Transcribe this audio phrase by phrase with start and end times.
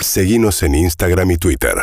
[0.00, 1.74] Seguimos en Instagram y Twitter.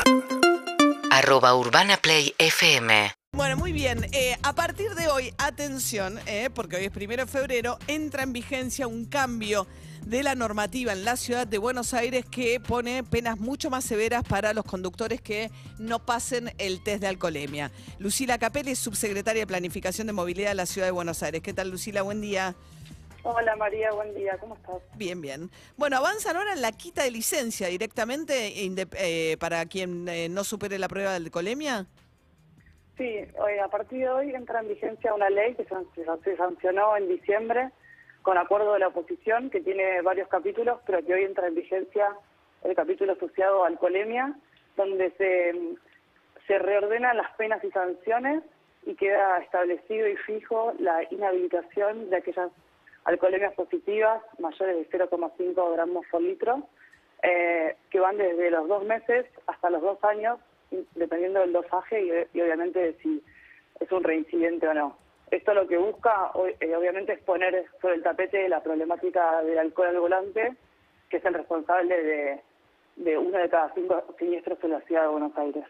[1.12, 2.90] arroba urbanaplayfm
[3.34, 4.08] Bueno, muy bien.
[4.14, 8.32] Eh, a partir de hoy, atención, eh, porque hoy es primero de febrero, entra en
[8.32, 9.68] vigencia un cambio
[10.06, 14.24] de la normativa en la ciudad de Buenos Aires que pone penas mucho más severas
[14.24, 17.72] para los conductores que no pasen el test de alcoholemia.
[18.00, 21.42] Lucila Capelli es subsecretaria de Planificación de Movilidad de la ciudad de Buenos Aires.
[21.42, 22.02] ¿Qué tal, Lucila?
[22.02, 22.56] Buen día.
[23.28, 24.84] Hola María, buen día, ¿cómo estás?
[24.96, 25.50] Bien, bien.
[25.78, 30.78] Bueno, avanzan ahora en la quita de licencia directamente eh, para quien eh, no supere
[30.78, 31.88] la prueba de alcoholemia.
[33.00, 37.08] Sí, hoy, a partir de hoy entra en vigencia una ley que se sancionó en
[37.08, 37.72] diciembre
[38.22, 42.16] con acuerdo de la oposición, que tiene varios capítulos, pero que hoy entra en vigencia
[42.64, 44.36] el capítulo asociado a alcoholemia,
[44.78, 45.76] donde se,
[46.46, 48.44] se reordenan las penas y sanciones
[48.86, 52.52] y queda establecido y fijo la inhabilitación de aquellas
[53.06, 56.68] alcoholemias positivas mayores de 0,5 gramos por litro,
[57.24, 60.40] eh, que van desde los dos meses hasta los dos años,
[60.96, 63.24] dependiendo del dosaje y, obviamente de si
[63.80, 64.98] es un reincidente o no.
[65.32, 69.88] Esto lo que busca, eh, obviamente, es poner sobre el tapete la problemática del alcohol
[69.88, 70.56] al volante,
[71.10, 72.42] que es el responsable de,
[72.98, 75.66] de uno de cada cinco siniestros en la ciudad de Buenos Aires.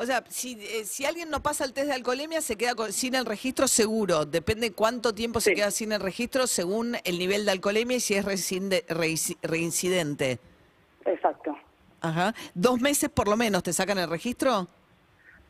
[0.00, 2.90] O sea, si, eh, si alguien no pasa el test de alcoholemia, se queda con-
[2.90, 4.24] sin el registro seguro.
[4.24, 8.14] Depende cuánto tiempo se queda sin el registro según el nivel de alcoholemia y si
[8.14, 8.24] es
[9.42, 10.38] reincidente.
[11.04, 11.54] Exacto.
[12.00, 12.32] Ajá.
[12.54, 14.68] ¿Dos meses por lo menos te sacan el registro?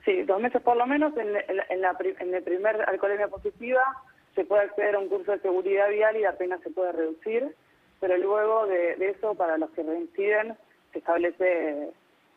[0.05, 1.17] Sí, dos meses por lo menos.
[1.17, 3.83] En, en- en la, en el primer alcoholemia positiva
[4.35, 7.55] se puede acceder a un curso de seguridad vial y la pena se puede reducir,
[8.01, 10.57] pero luego de, de eso, para los que reinciden,
[10.93, 11.93] se establece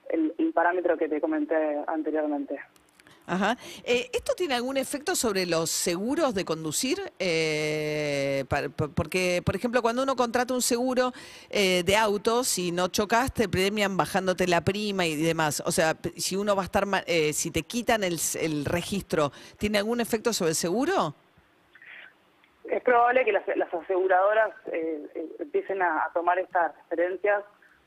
[0.09, 1.55] el, el parámetro que te comenté
[1.87, 2.59] anteriormente.
[3.25, 3.57] Ajá.
[3.85, 6.99] Eh, ¿Esto tiene algún efecto sobre los seguros de conducir?
[7.19, 8.43] Eh,
[8.95, 11.13] porque, por ejemplo, cuando uno contrata un seguro
[11.49, 15.63] eh, de auto, si no chocas, te premian bajándote la prima y demás.
[15.65, 18.19] O sea, si uno va a estar, eh, si te quitan el,
[18.65, 21.15] registro, ¿tiene algún efecto sobre el seguro?
[22.65, 27.43] Es probable que las, las aseguradoras eh, empiecen a, a tomar estas referencias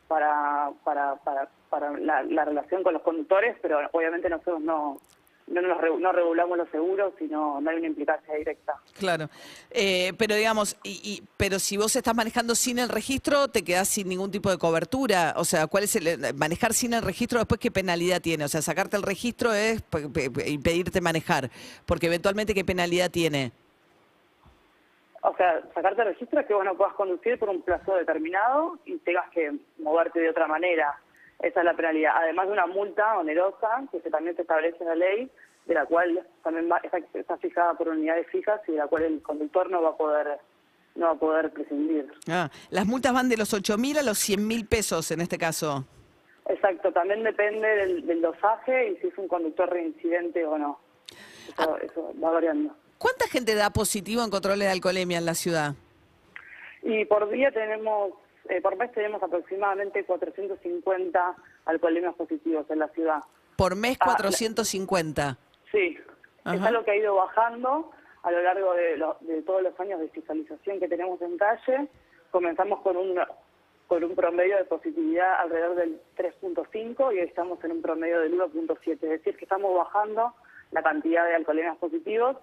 [0.09, 5.00] para, para, para, para la, la relación con los conductores, pero obviamente nosotros no,
[5.49, 8.75] no, nos no regulamos los seguros, sino no hay una implicancia directa.
[8.99, 9.28] Claro.
[9.71, 13.89] Eh, pero digamos, y, y- pero si vos estás manejando sin el registro, te quedás
[13.89, 15.34] sin ningún tipo de cobertura.
[15.37, 18.44] O sea, ¿cuál es el manejar sin el registro después qué penalidad tiene?
[18.44, 21.50] O sea, sacarte el registro es pe- pe- pe- impedirte manejar,
[21.84, 23.53] porque eventualmente qué penalidad tiene.
[25.46, 29.52] Sea, sacarte es que vos no puedas conducir por un plazo determinado y tengas que
[29.78, 30.98] moverte de otra manera.
[31.38, 32.16] Esa es la penalidad.
[32.16, 35.30] Además de una multa onerosa que se, también se establece en la ley,
[35.66, 39.04] de la cual también va, está, está fijada por unidades fijas y de la cual
[39.04, 40.38] el conductor no va a poder
[40.96, 42.10] no va a poder prescindir.
[42.26, 45.36] Ah, las multas van de los 8 mil a los 100 mil pesos en este
[45.36, 45.84] caso.
[46.48, 50.80] Exacto, también depende del, del dosaje y si es un conductor reincidente o no.
[51.48, 52.74] Eso, eso va variando.
[52.98, 55.74] ¿Cuánta gente da positivo en controles de alcoholemia en la ciudad?
[56.82, 58.12] Y por día tenemos,
[58.48, 61.34] eh, por mes tenemos aproximadamente 450
[61.66, 63.20] alcoholemias positivos en la ciudad.
[63.56, 65.36] Por mes Ah, 450.
[65.72, 66.00] Sí, es
[66.44, 66.68] Ajá.
[66.68, 67.90] algo que ha ido bajando
[68.22, 71.88] a lo largo de, lo- de todos los años de fiscalización que tenemos en calle.
[72.30, 73.18] Comenzamos con un,
[73.88, 78.34] con un promedio de positividad alrededor del 3.5 y hoy estamos en un promedio del
[78.38, 78.92] 1.7.
[78.92, 80.34] Es decir, que estamos bajando
[80.72, 82.36] la cantidad de alcoholemias positivos.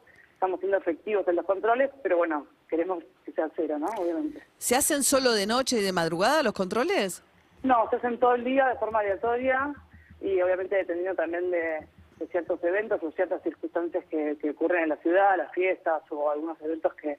[0.43, 3.87] Estamos siendo efectivos en los controles, pero bueno, queremos que sea cero, ¿no?
[3.97, 4.43] Obviamente.
[4.57, 7.23] ¿Se hacen solo de noche y de madrugada los controles?
[7.63, 9.73] No, se hacen todo el día de forma aleatoria
[10.19, 11.87] y obviamente dependiendo también de,
[12.17, 16.29] de ciertos eventos o ciertas circunstancias que, que ocurren en la ciudad, las fiestas o
[16.29, 17.17] algunos eventos que,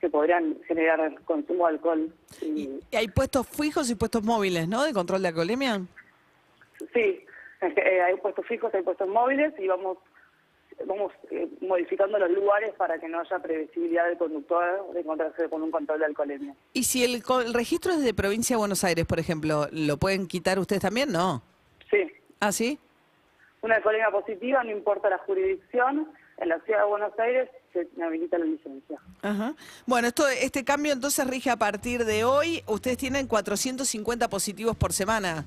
[0.00, 2.12] que podrían generar el consumo de alcohol.
[2.42, 4.82] Y, Y hay puestos fijos y puestos móviles, ¿no?
[4.82, 5.80] De control de alcoholemia.
[6.92, 7.24] sí,
[7.60, 9.98] eh, hay puestos fijos, hay puestos móviles y vamos
[10.86, 15.62] vamos eh, modificando los lugares para que no haya previsibilidad del conductor de encontrarse con
[15.62, 16.54] un control de alcoholemia.
[16.72, 19.96] Y si el, co- el registro es de provincia de Buenos Aires, por ejemplo, ¿lo
[19.96, 21.12] pueden quitar ustedes también?
[21.12, 21.42] No.
[21.90, 22.10] Sí,
[22.40, 22.78] ¿Ah, sí?
[23.62, 26.06] una alcoholemia positiva, no importa la jurisdicción,
[26.36, 28.98] en la ciudad de Buenos Aires se habilita la licencia.
[29.22, 29.54] Ajá.
[29.86, 32.62] Bueno, esto, este cambio entonces rige a partir de hoy.
[32.66, 35.46] Ustedes tienen 450 positivos por semana.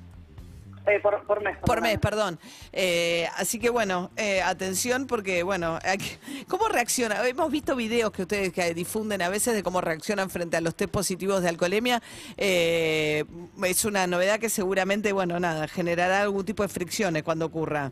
[0.88, 1.58] Eh, por, por mes.
[1.58, 2.38] Por mes, perdón.
[2.72, 7.26] Eh, así que bueno, eh, atención porque bueno, hay que- ¿cómo reacciona?
[7.26, 10.74] Hemos visto videos que ustedes que difunden a veces de cómo reaccionan frente a los
[10.74, 12.00] test positivos de alcoholemia.
[12.36, 13.24] Eh,
[13.64, 17.90] es una novedad que seguramente, bueno, nada, generará algún tipo de fricciones cuando ocurra.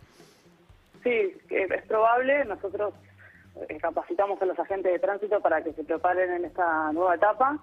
[1.04, 2.44] Sí, es probable.
[2.46, 2.94] Nosotros
[3.68, 7.58] eh, capacitamos a los agentes de tránsito para que se preparen en esta nueva etapa.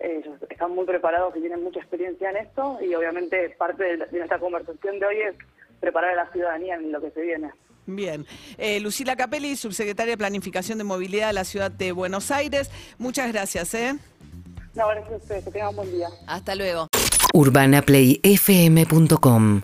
[0.00, 4.18] Ellos están muy preparados y tienen mucha experiencia en esto y obviamente parte de, de
[4.18, 5.36] nuestra conversación de hoy es
[5.80, 7.50] preparar a la ciudadanía en lo que se viene.
[7.86, 8.26] Bien.
[8.58, 12.70] Eh, Lucila Capelli, subsecretaria de Planificación de Movilidad de la Ciudad de Buenos Aires.
[12.98, 13.72] Muchas gracias.
[13.74, 13.94] ¿eh?
[14.74, 16.08] No, gracias a ustedes, que tengan un buen día.
[16.26, 16.88] Hasta luego.
[17.34, 19.60] UrbanaPlayFM.com